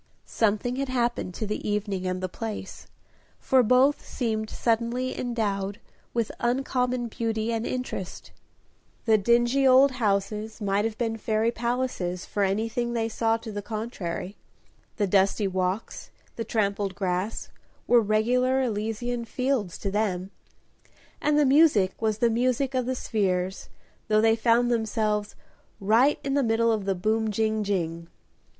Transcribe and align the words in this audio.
Something 0.25 0.77
had 0.77 0.89
happened 0.89 1.35
to 1.35 1.45
the 1.45 1.69
evening 1.69 2.07
and 2.07 2.23
the 2.23 2.27
place, 2.27 2.87
for 3.37 3.61
both 3.61 4.03
seemed 4.03 4.49
suddenly 4.49 5.15
endowed 5.15 5.79
with 6.11 6.31
uncommon 6.39 7.07
beauty 7.07 7.53
and 7.53 7.67
interest. 7.67 8.31
The 9.05 9.19
dingy 9.19 9.67
old 9.67 9.91
houses 9.91 10.59
might 10.59 10.85
have 10.85 10.97
been 10.97 11.17
fairy 11.17 11.51
palaces, 11.51 12.25
for 12.25 12.41
anything 12.41 12.93
they 12.93 13.09
saw 13.09 13.37
to 13.37 13.51
the 13.51 13.61
contrary; 13.61 14.35
the 14.97 15.05
dusty 15.05 15.47
walks, 15.47 16.09
the 16.35 16.43
trampled 16.45 16.95
grass, 16.95 17.49
were 17.85 18.01
regular 18.01 18.59
Elysian 18.63 19.23
fields 19.23 19.77
to 19.77 19.91
them, 19.91 20.31
and 21.21 21.37
the 21.37 21.45
music 21.45 22.01
was 22.01 22.17
the 22.17 22.31
music 22.31 22.73
of 22.73 22.87
the 22.87 22.95
spheres, 22.95 23.69
though 24.07 24.19
they 24.19 24.35
found 24.35 24.71
themselves 24.71 25.35
"Right 25.79 26.17
in 26.23 26.33
the 26.33 26.41
middle 26.41 26.71
of 26.71 26.85
the 26.85 26.95
boom, 26.95 27.29
jing, 27.29 27.63
jing." 27.63 28.07